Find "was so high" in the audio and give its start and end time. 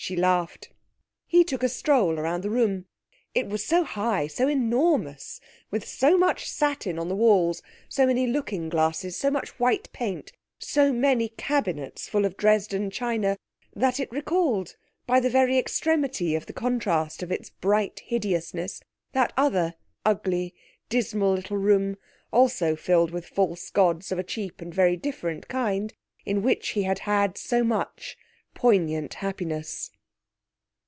3.48-4.28